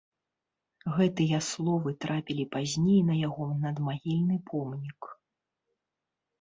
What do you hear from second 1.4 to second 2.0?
словы